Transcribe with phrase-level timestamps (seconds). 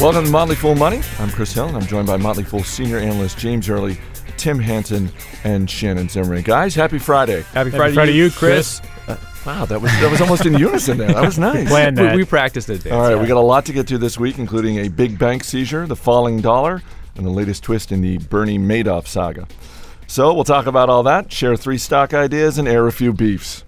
[0.00, 1.02] Welcome to Motley Fool Money.
[1.18, 3.98] I'm Chris Hill, and I'm joined by Motley Fool senior analyst James Early,
[4.38, 5.12] Tim Hanson,
[5.44, 6.42] and Shannon Zimmerman.
[6.42, 7.42] Guys, happy Friday.
[7.52, 8.80] Happy Friday, Friday to you, Chris.
[9.06, 11.12] Uh, wow, that was that was almost in unison there.
[11.12, 11.68] That was nice.
[11.68, 12.16] Planned that.
[12.16, 12.90] We, we practiced it.
[12.90, 13.20] All right, yeah.
[13.20, 15.96] we got a lot to get to this week, including a big bank seizure, the
[15.96, 16.82] falling dollar,
[17.16, 19.46] and the latest twist in the Bernie Madoff saga.
[20.06, 23.64] So we'll talk about all that, share three stock ideas, and air a few beefs.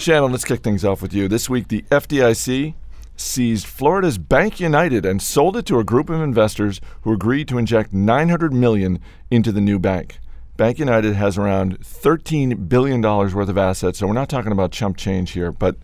[0.00, 1.28] Shannon, let's kick things off with you.
[1.28, 2.72] This week, the FDIC
[3.20, 7.92] seized Florida's BankUnited and sold it to a group of investors who agreed to inject
[7.92, 10.18] 900 million into the new bank.
[10.56, 14.96] BankUnited has around 13 billion dollars worth of assets, so we're not talking about chump
[14.96, 15.76] change here, but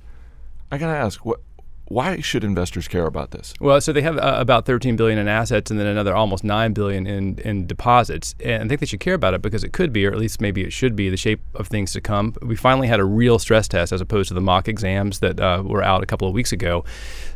[0.70, 1.40] I got to ask, what
[1.88, 3.54] why should investors care about this?
[3.60, 6.72] Well, so they have uh, about 13 billion in assets and then another almost 9
[6.72, 8.34] billion in in deposits.
[8.44, 10.40] And I think they should care about it because it could be or at least
[10.40, 12.34] maybe it should be the shape of things to come.
[12.42, 15.62] We finally had a real stress test as opposed to the mock exams that uh,
[15.64, 16.84] were out a couple of weeks ago.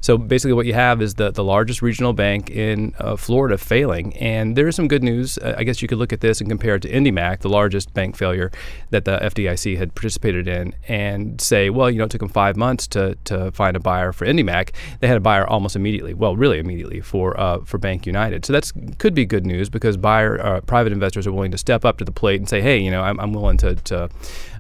[0.01, 4.17] So basically what you have is the the largest regional bank in uh, Florida failing.
[4.17, 5.39] And there is some good news.
[5.39, 7.95] Uh, I guess you could look at this and compare it to IndyMac, the largest
[7.95, 8.51] bank failure
[8.91, 12.57] that the FDIC had participated in and say, well, you know, it took them 5
[12.57, 16.15] months to to find a buyer for Indy Mac, they had a buyer almost immediately.
[16.15, 18.45] Well, really immediately for uh, for BankUnited.
[18.45, 21.85] So that's could be good news because buyer uh, private investors are willing to step
[21.85, 24.09] up to the plate and say, hey, you know, I'm, I'm willing to, to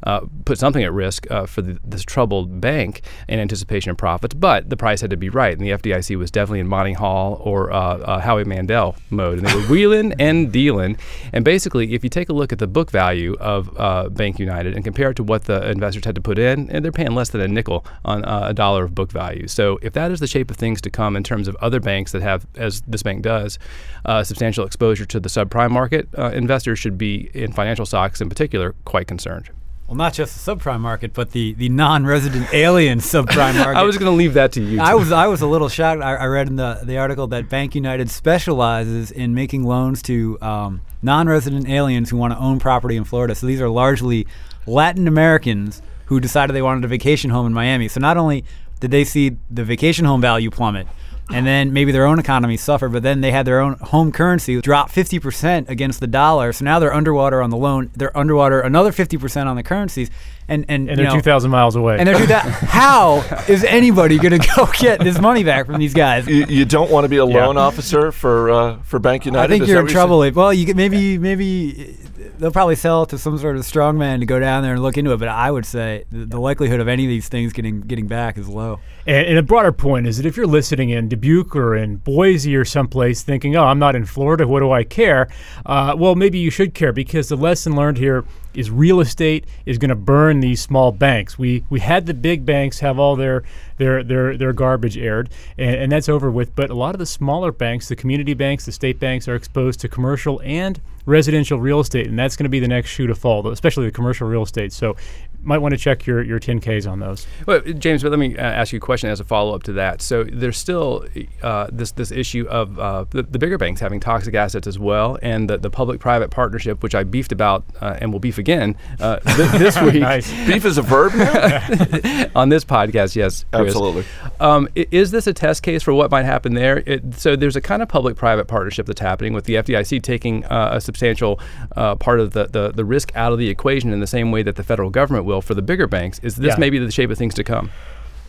[0.04, 4.34] uh, put something at risk uh, for the, this troubled bank in anticipation of profits.
[4.34, 7.40] But the price had to be right, and the FDIC was definitely in Monty Hall
[7.44, 10.96] or uh, uh, Howie Mandel mode, and they were wheeling and dealing.
[11.32, 15.10] And basically, if you take a look at the book value of BankUnited and compare
[15.10, 17.48] it to what the investors had to put in, and they're paying less than a
[17.48, 19.48] nickel on a dollar of book value.
[19.48, 22.12] So if that is the shape of things to come in terms of other banks
[22.12, 23.58] that have, as this bank does,
[24.04, 28.28] uh, substantial exposure to the subprime market, uh, investors should be in financial stocks in
[28.28, 29.50] particular quite concerned.
[29.90, 33.76] Well, not just the subprime market, but the, the non-resident alien subprime market.
[33.76, 34.80] I was going to leave that to you.
[34.80, 36.00] I was I was a little shocked.
[36.00, 40.82] I, I, read in the, the article that BankUnited specializes in making loans to um,
[41.02, 43.34] non-resident aliens who want to own property in Florida.
[43.34, 44.28] So these are largely
[44.64, 47.88] Latin Americans who decided they wanted a vacation home in Miami.
[47.88, 48.44] So not only
[48.78, 50.86] did they see the vacation home value plummet?
[51.32, 54.60] And then maybe their own economy suffered, but then they had their own home currency
[54.60, 56.52] drop 50% against the dollar.
[56.52, 57.90] So now they're underwater on the loan.
[57.94, 60.10] They're underwater another 50% on the currencies.
[60.48, 61.98] And, and, and they're 2,000 miles away.
[61.98, 62.50] And they're 2,000.
[62.68, 66.26] how is anybody going to go get this money back from these guys?
[66.26, 67.62] You, you don't want to be a loan yeah.
[67.62, 69.36] officer for uh, for BankUnited?
[69.36, 70.24] I think is you're in trouble.
[70.24, 71.96] If, well, you could maybe maybe
[72.40, 74.96] they'll probably sell it to some sort of strongman to go down there and look
[74.96, 75.18] into it.
[75.18, 78.38] But I would say the, the likelihood of any of these things getting getting back
[78.38, 78.80] is low.
[79.06, 82.56] And, and, a broader point is that if you're listening in Dubuque or in Boise
[82.56, 85.28] or someplace thinking, oh, I'm not in Florida, what do I care?
[85.64, 88.24] Uh, well, maybe you should care because the lesson learned here
[88.54, 91.38] is real estate is going to burn these small banks.
[91.38, 93.42] We we had the big banks have all their
[93.76, 96.54] their their, their garbage aired, and, and that's over with.
[96.54, 99.80] But a lot of the smaller banks, the community banks, the state banks, are exposed
[99.80, 103.14] to commercial and residential real estate, and that's going to be the next shoe to
[103.14, 104.72] fall, especially the commercial real estate.
[104.72, 104.96] So
[105.42, 107.26] might want to check your, your 10Ks on those.
[107.46, 109.72] Well, James, but let me uh, ask you a question as a follow up to
[109.74, 110.02] that.
[110.02, 111.06] So there's still
[111.42, 115.18] uh, this this issue of uh, the, the, bigger banks having toxic assets as well,
[115.22, 118.76] and the, the public private partnership, which I beefed about uh, and will beef again
[119.00, 120.02] uh, th- this week.
[120.46, 121.12] Beef is a verb
[122.36, 123.44] on this podcast, yes.
[123.52, 123.68] Chris.
[123.68, 124.04] Absolutely.
[124.40, 126.78] Um, is this a test case for what might happen there?
[126.86, 130.44] It, so there's a kind of public private partnership that's happening with the FDIC taking
[130.46, 131.40] uh, a substantial
[131.74, 134.56] part of the, the, the risk out of the equation in the same way that
[134.56, 136.18] the federal government will for the bigger banks.
[136.20, 136.56] Is this yeah.
[136.58, 137.70] maybe the shape of things to come?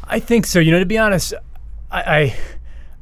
[0.03, 0.59] I think so.
[0.59, 1.33] You know, to be honest,
[1.89, 2.35] I, I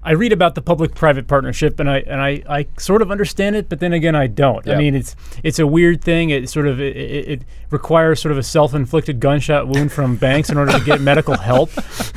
[0.01, 3.67] I read about the public-private partnership, and I and I, I sort of understand it,
[3.67, 4.67] but then again, I don't.
[4.69, 6.29] I mean, it's it's a weird thing.
[6.29, 10.57] It sort of it, it, requires sort of a self-inflicted gunshot wound from banks in
[10.57, 11.69] order to get medical help.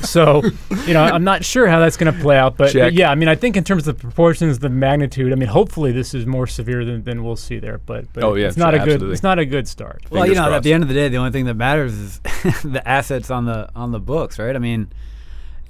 [0.03, 0.43] So,
[0.87, 3.15] you know, I'm not sure how that's going to play out, but, but, yeah, I
[3.15, 5.33] mean, I think in terms of the proportions, the magnitude.
[5.33, 7.79] I mean, hopefully, this is more severe than, than we'll see there.
[7.79, 10.05] But, but oh yeah, it's not a good it's not a good start.
[10.09, 10.57] Well, Fingers you know, crossed.
[10.59, 12.21] at the end of the day, the only thing that matters is
[12.63, 14.55] the assets on the on the books, right?
[14.55, 14.93] I mean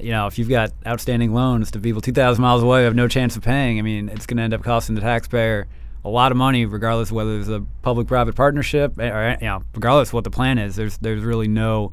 [0.00, 3.08] you know, if you've got outstanding loans to people 2,000 miles away who have no
[3.08, 5.66] chance of paying, I mean, it's going to end up costing the taxpayer
[6.04, 9.62] a lot of money, regardless of whether it's a public-private partnership eh, or you know,
[9.74, 10.76] regardless of what the plan is.
[10.76, 11.90] There's there's really no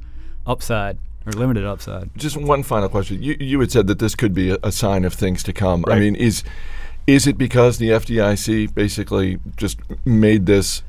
[0.48, 2.10] upside or limited upside.
[2.18, 3.22] Just one final question.
[3.22, 5.84] You you had said that this could be a, a sign of things to come.
[5.84, 5.98] Right.
[5.98, 6.44] I mean, is
[7.06, 10.84] is it because the FDIC basically just made this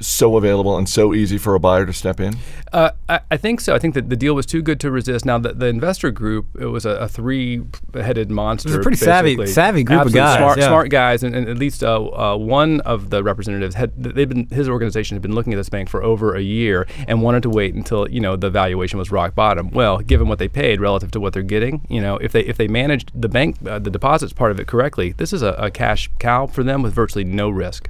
[0.00, 2.34] so available and so easy for a buyer to step in?
[2.72, 3.74] Uh, I, I, think so.
[3.74, 5.24] I think that the deal was too good to resist.
[5.24, 8.68] Now, the, the investor group, it was a, a three-headed monster.
[8.68, 10.38] It was a pretty savvy, savvy group Absolutely of guys.
[10.38, 10.66] Smart, yeah.
[10.66, 14.46] smart guys, and, and at least uh, uh, one of the representatives had they've been
[14.48, 17.50] his organization had been looking at this bank for over a year and wanted to
[17.50, 19.70] wait until you know the valuation was rock bottom.
[19.70, 22.56] Well, given what they paid relative to what they're getting, you know, if they if
[22.56, 25.70] they managed the bank uh, the deposits part of it correctly, this is a, a
[25.70, 27.88] cash cow for them with virtually no risk.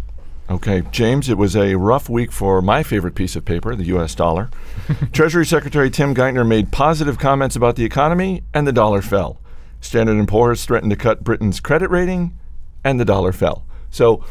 [0.51, 4.15] Okay, James, it was a rough week for my favorite piece of paper, the U.S.
[4.15, 4.49] dollar.
[5.13, 9.39] Treasury Secretary Tim Geithner made positive comments about the economy, and the dollar fell.
[9.83, 12.35] Standard & Poor's threatened to cut Britain's credit rating,
[12.83, 13.67] and the dollar fell.
[13.91, 14.25] So,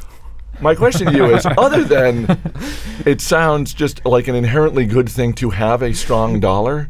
[0.59, 2.39] my question to you is: other than
[3.05, 6.89] it sounds just like an inherently good thing to have a strong dollar,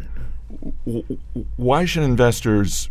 [1.57, 2.89] why should investors?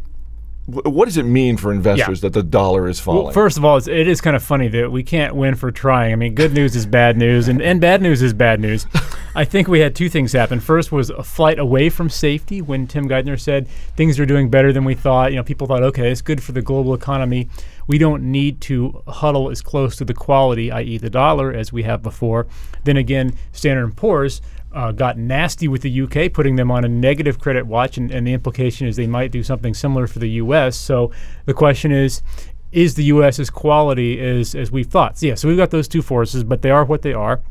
[0.67, 2.29] What does it mean for investors yeah.
[2.29, 3.27] that the dollar is falling?
[3.27, 5.71] Well, first of all, it's, it is kind of funny that we can't win for
[5.71, 6.13] trying.
[6.13, 8.85] I mean, good news is bad news, and, and bad news is bad news.
[9.37, 10.61] I think we had two things happen.
[10.61, 14.73] First was a flight away from safety when Tim Geithner said things are doing better
[14.73, 15.31] than we thought.
[15.31, 17.50] You know, people thought, okay, it's good for the global economy.
[17.87, 21.83] We don't need to huddle as close to the quality, i.e., the dollar, as we
[21.83, 22.47] have before.
[22.85, 24.41] Then again, Standard & Poor's
[24.73, 28.27] uh, got nasty with the UK, putting them on a negative credit watch, and, and
[28.27, 30.79] the implication is they might do something similar for the US.
[30.79, 31.12] So
[31.44, 32.23] the question is,
[32.73, 33.38] is the U.S.
[33.38, 35.19] as quality as as we thought?
[35.19, 37.43] So yeah, so we've got those two forces, but they are what they are.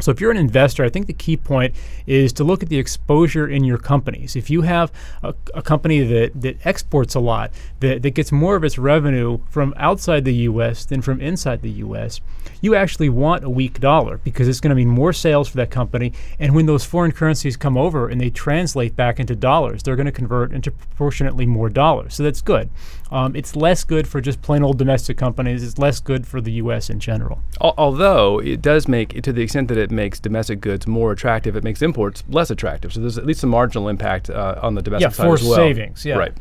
[0.00, 1.74] So, if you're an investor, I think the key point
[2.06, 4.36] is to look at the exposure in your companies.
[4.36, 7.50] If you have a, a, company that, that exports a lot,
[7.80, 10.84] that, that gets more of its revenue from outside the U.S.
[10.84, 12.20] than from inside the U.S.,
[12.60, 15.70] you actually want a weak dollar because it's going to mean more sales for that
[15.70, 16.12] company.
[16.38, 20.06] And when those foreign currencies come over and they translate back into dollars, they're going
[20.06, 22.14] to convert into proportionately more dollars.
[22.14, 22.70] So, that's good.
[23.10, 25.62] Um, it's less good for just plain old domestic companies.
[25.62, 26.90] It's less good for the U.S.
[26.90, 27.40] in general.
[27.60, 31.62] Although it does make, to the extent that it makes domestic goods more attractive, it
[31.62, 32.92] makes imports less attractive.
[32.92, 35.56] So there's at least a marginal impact uh, on the domestic yeah, side as well.
[35.56, 36.04] savings.
[36.04, 36.32] Yeah, right.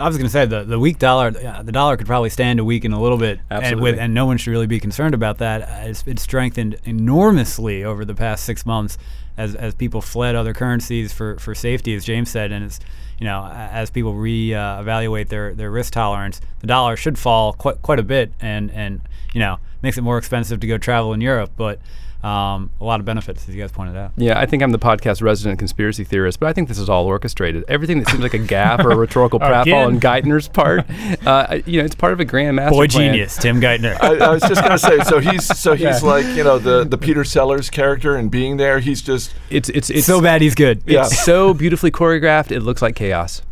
[0.00, 2.58] I was going to say the the weak dollar, uh, the dollar could probably stand
[2.58, 3.72] to weaken a little bit, Absolutely.
[3.72, 5.62] and, with, and no one should really be concerned about that.
[5.62, 8.96] Uh, it's, it's strengthened enormously over the past six months
[9.38, 12.80] as as people fled other currencies for, for safety, as James said, and it's
[13.18, 17.80] you know as people re-evaluate uh, their their risk tolerance, the dollar should fall quite
[17.80, 19.00] quite a bit, and and
[19.32, 21.80] you know makes it more expensive to go travel in Europe, but
[22.22, 24.10] um, a lot of benefits, as you guys pointed out.
[24.16, 27.06] Yeah, I think I'm the podcast resident conspiracy theorist, but I think this is all
[27.06, 27.64] orchestrated.
[27.68, 30.84] Everything that seems like a gaffe or a rhetorical pratfall on Geithner's part,
[31.26, 33.12] uh, you know, it's part of a grand master Boy plan.
[33.12, 33.96] genius, Tim Geithner.
[34.02, 35.98] I, I was just gonna say, so he's so he's yeah.
[36.08, 39.88] like you know the the Peter Sellers character, and being there, he's just it's it's
[39.88, 40.82] it's so bad he's good.
[40.86, 43.42] It's so beautifully choreographed, it looks like chaos.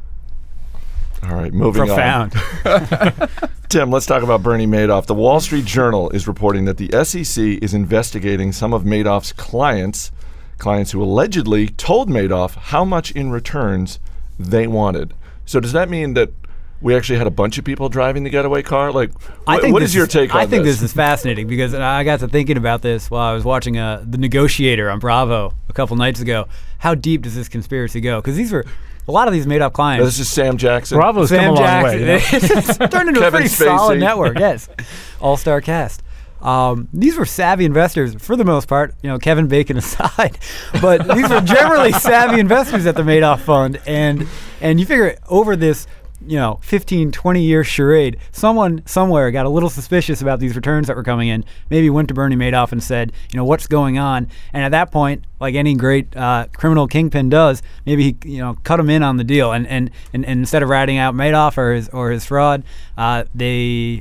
[1.23, 2.35] All right, moving Profound.
[2.65, 3.29] on.
[3.69, 5.07] Tim, let's talk about Bernie Madoff.
[5.07, 10.13] The Wall Street Journal is reporting that the SEC is investigating some of Madoff's clients,
[10.59, 13.99] clients who allegedly told Madoff how much in returns
[14.39, 15.15] they wanted.
[15.47, 16.31] So does that mean that
[16.81, 18.93] we actually had a bunch of people driving the getaway car?
[18.93, 19.11] Like,
[19.47, 20.47] I wh- think what is your take on this?
[20.47, 20.81] I think this?
[20.81, 24.05] this is fascinating because I got to thinking about this while I was watching uh,
[24.07, 26.49] The Negotiator on Bravo a couple nights ago.
[26.79, 28.21] How deep does this conspiracy go?
[28.21, 28.65] Because these were
[29.09, 30.05] a lot of these Madoff clients.
[30.05, 30.99] This is Sam Jackson.
[30.99, 32.01] Bravo's Sam come a long Jackson.
[32.01, 32.01] way.
[32.01, 32.19] you know?
[32.59, 33.65] it's turned into a pretty Spacey.
[33.65, 34.39] solid network.
[34.39, 34.69] Yes,
[35.21, 36.03] all star cast.
[36.43, 40.39] Um, these were savvy investors for the most part, you know, Kevin Bacon aside,
[40.83, 44.29] but these were generally savvy investors at the Madoff Fund, and
[44.61, 45.87] and you figure over this
[46.27, 50.87] you know 15 20 year charade someone somewhere got a little suspicious about these returns
[50.87, 51.45] that were coming in.
[51.71, 54.29] Maybe went to bernie madoff and said you know what's going on?
[54.53, 58.57] And at that point like any great uh, criminal kingpin does maybe he you know
[58.65, 59.53] cut him in on the deal.
[59.53, 62.63] And and, and, instead of ratting out madoff or his or his fraud
[62.97, 63.57] uh, they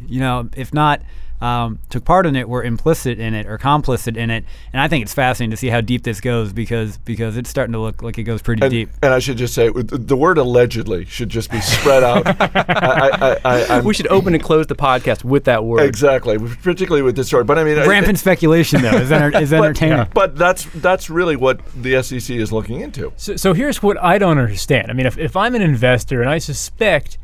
[0.07, 1.01] you know if not
[1.41, 4.87] um, took part in it were implicit in it or complicit in it, and I
[4.87, 8.01] think it's fascinating to see how deep this goes because because it's starting to look
[8.01, 8.89] like it goes pretty and, deep.
[9.03, 12.23] And I should just say the the word allegedly should just be spread out.
[12.41, 15.81] I, I, I, we should open and close the podcast with that word.
[15.81, 17.43] Exactly, particularly with this story.
[17.43, 19.97] But I mean, rampant speculation though is, enter- is entertaining.
[19.97, 23.11] But, but, that's that's really what the SEC is looking into.
[23.17, 24.89] So, so here's what I don't understand.
[24.89, 27.17] I mean, if, if I'm an investor and I suspect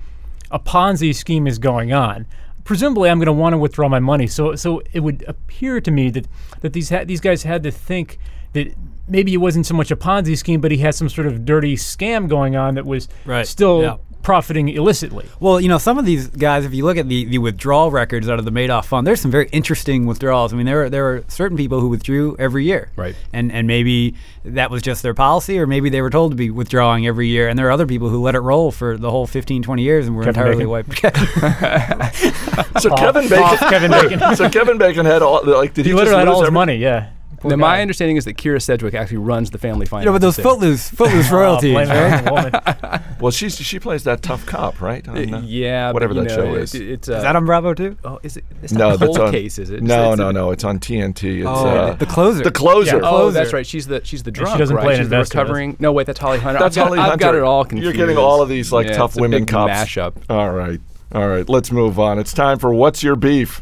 [0.50, 2.26] a Ponzi scheme is going on,
[2.64, 4.28] presumably I'm going to want to withdraw my money.
[4.28, 6.28] So so it would appear to me that
[6.62, 8.18] that these ha- these guys had to think
[8.54, 8.74] that
[9.08, 11.76] maybe it wasn't so much a Ponzi scheme, but he had some sort of dirty
[11.76, 13.48] scam going on that was Right.
[13.48, 13.96] still Yeah.
[14.24, 15.26] Profiting illicitly.
[15.40, 18.30] Well, you know, some of these guys, if you look at the, the withdrawal records
[18.30, 20.54] out of the Madoff Fund, there's some very interesting withdrawals.
[20.54, 22.90] I mean, there were, there were certain people who withdrew every year.
[22.96, 23.16] Right.
[23.34, 26.50] And, and maybe that was just their policy, or maybe they were told to be
[26.50, 27.48] withdrawing every year.
[27.48, 30.08] And there are other people who let it roll for the whole 15, 20 years
[30.08, 31.12] and were Kevin entirely Bacon.
[31.12, 32.02] wiped.
[32.82, 34.36] So Kevin Bacon, Kevin Bacon.
[34.36, 36.48] so Kevin Bacon had all like did he, He just literally had lose all his
[36.48, 36.76] every- money.
[36.78, 37.10] Yeah.
[37.44, 40.06] Now, my understanding is that Kyra Sedgwick actually runs the family You finance.
[40.06, 40.44] know, but those thing.
[40.44, 42.32] footloose, footloose Oh, royalties, blame right?
[42.32, 43.02] woman.
[43.22, 45.08] Well, she's she plays that tough cop, right?
[45.08, 46.74] On, Uh, yeah, whatever you that know, show it- is.
[46.76, 47.96] it's uh, Is that on Bravo too?
[48.04, 48.44] Oh, is it?
[48.64, 49.32] It's no, not that's cold on.
[49.32, 49.84] case, is it?
[49.84, 50.52] No, It's- no, it's- no.
[50.52, 51.40] It's on TNT.
[51.40, 52.44] It's Oh, uh, the closer.
[52.44, 52.96] the closer.
[52.98, 53.02] Yeah.
[53.04, 53.66] Oh, that's right.
[53.66, 54.54] She's the she's the drunk.
[54.54, 54.84] She doesn't right?
[54.86, 55.78] play an she's the investor, recovering.
[55.80, 56.58] No, wait, that's Holly Hunter.
[56.60, 57.84] That's I've got, Holly I've got it all confused.
[57.96, 59.72] You're getting all of these like tough women cops.
[59.72, 60.14] mashup.
[60.30, 60.80] All right,
[61.12, 61.48] all right.
[61.48, 62.18] Let's move on.
[62.18, 63.62] It's time for what's your beef.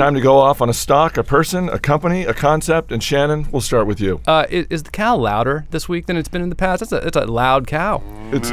[0.00, 3.46] Time to go off on a stock, a person, a company, a concept, and Shannon,
[3.52, 4.22] we'll start with you.
[4.26, 6.80] Uh, is, is the cow louder this week than it's been in the past?
[6.80, 8.02] That's a it's a loud cow.
[8.32, 8.50] It's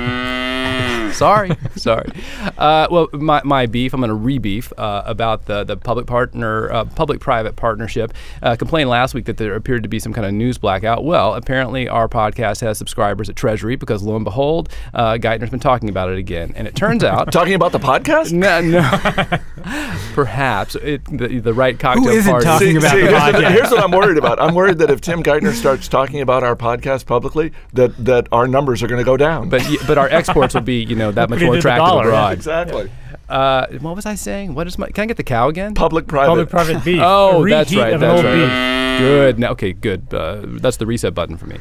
[1.18, 2.10] sorry, sorry.
[2.58, 6.72] Uh, well, my, my beef, I'm going to re-beef uh, about the the public partner,
[6.72, 8.14] uh, public-private partnership.
[8.42, 11.04] Uh, complained last week that there appeared to be some kind of news blackout.
[11.04, 15.60] Well, apparently our podcast has subscribers at Treasury because lo and behold, uh, Geithner's been
[15.60, 17.32] talking about it again, and it turns out.
[17.32, 18.32] talking about the podcast.
[18.32, 19.40] No, no.
[20.14, 22.46] Perhaps it, the, the right cocktail isn't party.
[22.46, 23.52] talking about the here's, podcast?
[23.52, 24.42] here's what I'm worried about.
[24.42, 28.48] I'm worried that if Tim Geithner starts talking about our podcast publicly, that that our
[28.48, 29.50] numbers are going to go down.
[29.50, 32.10] But but our exports will be you know that much more attractive dollar, yeah.
[32.10, 32.34] abroad.
[32.34, 32.92] exactly.
[33.30, 34.54] Uh, what was I saying?
[34.54, 34.88] What is my?
[34.88, 35.74] Can I get the cow again?
[35.74, 36.30] Public-private.
[36.30, 37.02] Public-private beef.
[37.04, 38.00] Oh, A that's right.
[38.00, 38.36] That's right.
[38.36, 38.87] beef.
[38.98, 39.40] Good.
[39.40, 40.14] Now, okay, good.
[40.14, 41.60] Uh, that's the reset button for me.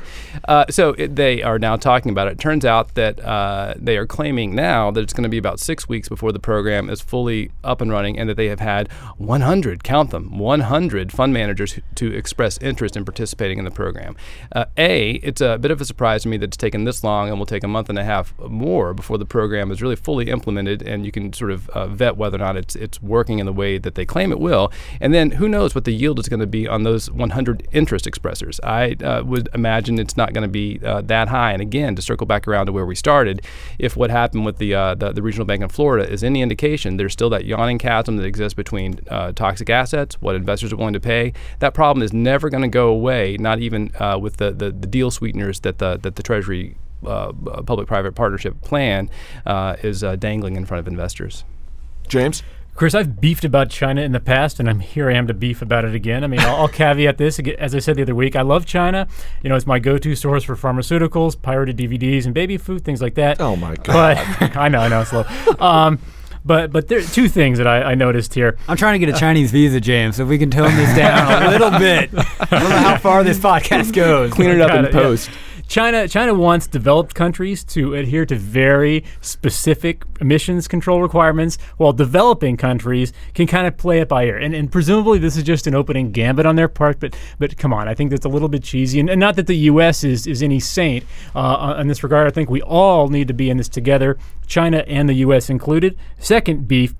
[0.48, 2.32] Uh, so it, they are now talking about it.
[2.32, 5.60] it Turns out that uh, they are claiming now that it's going to be about
[5.60, 8.90] six weeks before the program is fully up and running, and that they have had
[9.18, 14.16] 100, count them, 100 fund managers who, to express interest in participating in the program.
[14.52, 17.28] Uh, a, it's a bit of a surprise to me that it's taken this long,
[17.28, 20.30] and will take a month and a half more before the program is really fully
[20.30, 23.46] implemented, and you can sort of uh, vet whether or not it's it's working in
[23.46, 24.72] the way that they claim it will.
[25.00, 27.25] And then who knows what the yield is going to be on those 100
[27.72, 28.60] interest expressors.
[28.62, 31.52] I uh, would imagine it's not going to be uh, that high.
[31.52, 33.42] And again, to circle back around to where we started,
[33.78, 36.96] if what happened with the, uh, the, the regional bank in Florida is any indication,
[36.96, 40.94] there's still that yawning chasm that exists between uh, toxic assets, what investors are willing
[40.94, 41.32] to pay.
[41.58, 44.86] That problem is never going to go away, not even uh, with the, the, the
[44.86, 49.10] deal sweeteners that the, that the Treasury uh, public-private partnership plan
[49.44, 51.44] uh, is uh, dangling in front of investors.
[52.08, 52.42] James.
[52.76, 55.62] Chris, I've beefed about China in the past, and I'm here I am to beef
[55.62, 56.22] about it again.
[56.22, 58.36] I mean, I'll, I'll caveat this as I said the other week.
[58.36, 59.08] I love China.
[59.42, 63.14] You know, it's my go-to source for pharmaceuticals, pirated DVDs, and baby food, things like
[63.14, 63.40] that.
[63.40, 64.18] Oh my God.
[64.38, 65.24] But I know, I know, it's low.
[65.58, 65.98] Um,
[66.44, 68.58] but but there are two things that I, I noticed here.
[68.68, 70.16] I'm trying to get a Chinese visa, James.
[70.16, 73.24] So if we can tone this down a little bit, I don't know how far
[73.24, 74.32] this podcast goes.
[74.32, 75.30] Clean it up in post.
[75.30, 75.55] yeah.
[75.68, 82.56] China China wants developed countries to adhere to very specific emissions control requirements, while developing
[82.56, 84.38] countries can kind of play it by ear.
[84.38, 87.72] And, and presumably this is just an opening gambit on their part, but but come
[87.72, 89.00] on, I think that's a little bit cheesy.
[89.00, 90.04] And, and not that the U.S.
[90.04, 91.04] is is any saint
[91.34, 92.26] uh, in this regard.
[92.26, 95.50] I think we all need to be in this together, China and the U.S.
[95.50, 95.96] included.
[96.18, 96.94] Second beef.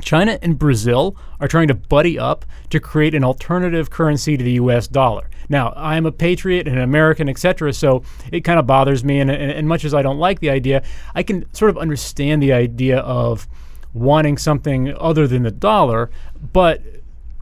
[0.00, 4.52] China and Brazil are trying to buddy up to create an alternative currency to the
[4.52, 5.30] US dollar.
[5.48, 9.20] Now, I am a patriot and an American, etc., so it kind of bothers me.
[9.20, 10.82] And, and, and much as I don't like the idea,
[11.14, 13.46] I can sort of understand the idea of
[13.94, 16.10] wanting something other than the dollar.
[16.52, 16.82] But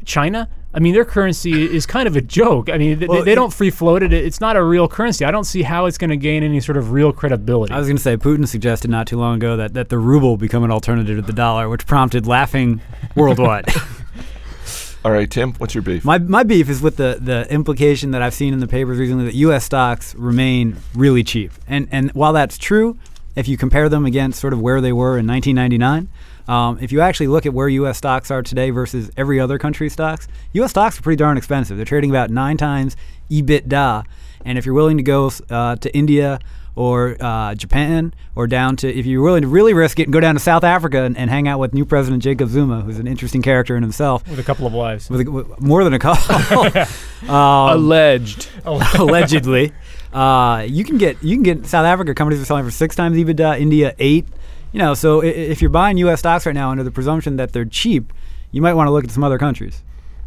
[0.05, 2.69] China, I mean, their currency is kind of a joke.
[2.69, 4.13] I mean, th- Well, they, it- don't free float it.
[4.13, 5.25] It's not a real currency.
[5.25, 7.73] I don't see how it's going to gain any sort of real credibility.
[7.73, 10.37] I was going to say, Putin suggested not too long ago that, that the ruble
[10.37, 12.81] become an alternative to the dollar, which prompted laughing
[13.15, 13.69] worldwide.
[15.05, 15.53] All right, Tim.
[15.55, 16.03] What's your beef?
[16.05, 19.27] my, my beef is with the, the implication that I've seen in the papers recently
[19.27, 19.65] that U.S.
[19.65, 21.53] stocks remain really cheap.
[21.69, 22.99] And, and while that's true,
[23.37, 26.09] if you compare them against sort of where they were in 1999,
[26.49, 27.99] um, if you actually look at where U.S.
[27.99, 30.71] stocks are today versus every other country's stocks, U.S.
[30.71, 31.77] stocks are pretty darn expensive.
[31.77, 32.97] They're trading about nine times
[33.31, 34.05] EBITDA.
[34.45, 36.39] And if you're willing to go uh, to India
[36.77, 40.21] or uh, Japan or down to, if you're willing to really risk it and go
[40.21, 43.07] down to South Africa and, and hang out with new President Jacob Zuma, who's an
[43.07, 45.09] interesting character in himself, with a couple of wives.
[45.09, 46.67] with, a, with more than a couple,
[47.35, 48.49] um, Alleged.
[48.65, 49.73] allegedly.
[50.13, 53.17] Uh, you can get you can get South Africa companies are selling for six times
[53.17, 54.27] EBITDA, India eight.
[54.75, 56.19] You know, so if you're buying U.S.
[56.19, 58.13] stocks right now under the presumption that they're cheap,
[58.51, 59.85] you might want to look at some other countries.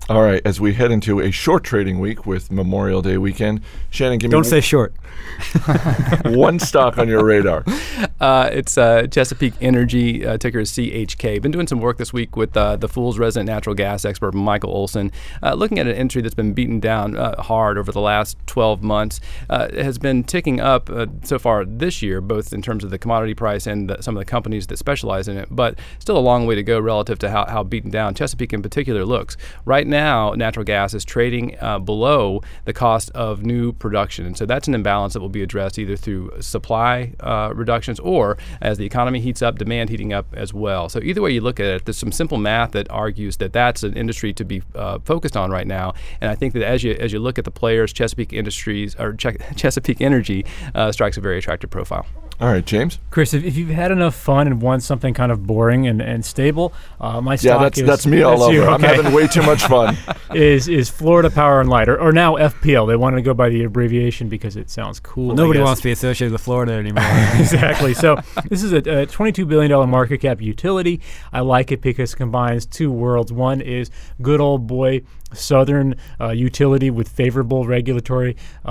[0.09, 3.59] All right, as we head into a short trading week with Memorial Day weekend,
[3.89, 4.93] Shannon, give me Don't say short.
[6.25, 7.65] one stock on your radar.
[8.17, 11.41] Uh, it's uh, Chesapeake Energy, uh, ticker is CHK.
[11.41, 14.69] Been doing some work this week with uh, the Fool's resident natural gas expert, Michael
[14.71, 15.11] Olson,
[15.43, 18.81] uh, looking at an entry that's been beaten down uh, hard over the last 12
[18.81, 19.19] months.
[19.49, 22.91] Uh, it has been ticking up uh, so far this year, both in terms of
[22.91, 26.17] the commodity price and the, some of the companies that specialize in it, but still
[26.17, 29.35] a long way to go relative to how, how beaten down Chesapeake in particular looks.
[29.65, 34.45] Right now, natural gas is trading uh, below the cost of new production, and so
[34.45, 38.85] that's an imbalance that will be addressed either through supply uh, reductions or as the
[38.85, 40.89] economy heats up, demand heating up as well.
[40.89, 43.83] So either way you look at it, there's some simple math that argues that that's
[43.83, 45.93] an industry to be uh, focused on right now.
[46.21, 49.13] And I think that as you as you look at the players, Chesapeake Industries or
[49.55, 52.05] Chesapeake Energy uh, strikes a very attractive profile.
[52.39, 52.99] All right, James.
[53.09, 56.23] Chris, if, if, you've had enough fun and want something kind of boring and, and
[56.23, 58.53] stable, uh, my stock yeah, that's, is that's me all that's over.
[58.53, 58.73] You, okay.
[58.73, 59.97] I'm having way too much fun.
[60.35, 62.87] is is Florida Power and Light, or, or, now FPL?
[62.87, 65.27] They wanted to go by the abbreviation because it sounds cool.
[65.27, 67.03] Well, nobody wants to be associated with Florida anymore.
[67.39, 67.95] exactly.
[67.95, 71.01] So this is a, a 22 billion dollar market cap utility.
[71.33, 73.33] I like it because it combines two worlds.
[73.33, 73.89] One is
[74.21, 75.01] good old boy
[75.33, 78.69] southern uh, utility with favorable regulatory uh,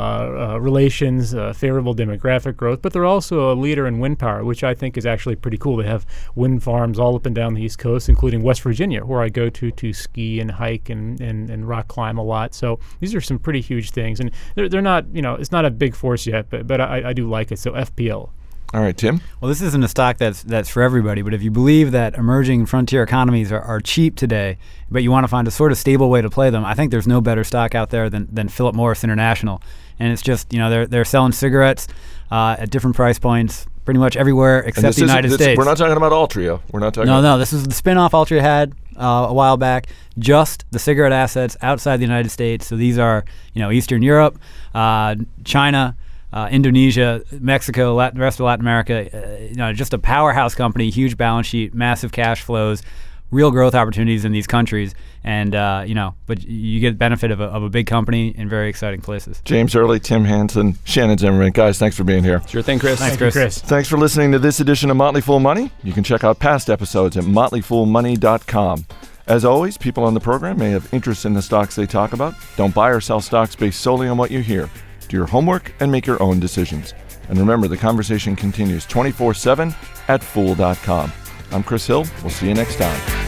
[0.55, 4.65] uh, relations, uh, favorable demographic growth, but they're also a leader in wind power, which
[4.65, 5.77] I think is actually pretty cool.
[5.77, 9.23] They have wind farms all up and down the East Coast, including West Virginia, where
[9.23, 12.55] I go to to ski and hike and, and, and rock climb a lot.
[12.55, 15.65] So these are some pretty huge things, and they're, they're not, you know, it's not
[15.65, 17.59] a big force yet, but, but I, I do like it.
[17.59, 18.31] So FPL.
[18.75, 19.21] All right, Tim.
[19.41, 22.67] Well, this isn't a stock that's that's for everybody, but if you believe that emerging
[22.67, 24.59] frontier economies are, are cheap today,
[24.91, 26.91] but you want to find a sort of stable way to play them, I think
[26.91, 29.63] there's no better stock out there than, than Philip Morris International.
[29.99, 31.87] And it's just you know they're they're selling cigarettes
[32.31, 35.57] uh, at different price points pretty much everywhere except the United States.
[35.57, 36.61] We're not talking about Altria.
[36.73, 37.07] We're not talking.
[37.07, 37.39] No, about no.
[37.39, 39.87] This is the spinoff Altria had uh, a while back.
[40.19, 42.67] Just the cigarette assets outside the United States.
[42.67, 44.39] So these are you know Eastern Europe,
[44.75, 45.97] uh, China
[46.37, 49.09] uh, Indonesia, Mexico, Latin, the rest of Latin America.
[49.11, 52.83] Uh, you know, just a powerhouse company, huge balance sheet, massive cash flows,
[53.31, 57.31] real growth opportunities in these countries, and uh, you know, but you get the benefit
[57.31, 59.41] of a, of a big company in very exciting places.
[59.47, 62.43] James Early, Tim Hanson, Shannon Zimmerman, guys, thanks for being here.
[62.47, 62.99] Sure thing, Chris.
[62.99, 63.35] Thanks, Thank Chris.
[63.35, 63.61] You, Chris.
[63.63, 65.71] Thanks for listening to this edition of Motley Fool Money.
[65.83, 68.85] You can check out past episodes at motleyfoolmoney.com.
[69.27, 72.35] As always, people on the program may have interest in the stocks they talk about.
[72.57, 74.69] Don't buy or sell stocks based solely on what you hear.
[75.09, 76.95] Do your homework and make your own decisions.
[77.29, 79.75] And remember, the conversation continues 24 7
[80.09, 81.13] at fool.com.
[81.53, 82.05] I'm Chris Hill.
[82.23, 83.26] We'll see you next time.